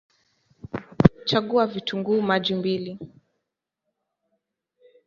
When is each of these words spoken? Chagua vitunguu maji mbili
Chagua 1.25 1.67
vitunguu 1.67 2.21
maji 2.21 2.55
mbili 2.55 2.99